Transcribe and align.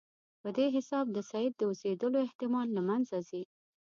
په 0.41 0.49
دې 0.57 0.67
حساب 0.75 1.05
د 1.11 1.17
سید 1.31 1.51
د 1.57 1.61
اوسېدلو 1.69 2.17
احتمال 2.27 2.67
له 2.77 2.81
منځه 2.89 3.17
ځي. 3.29 3.43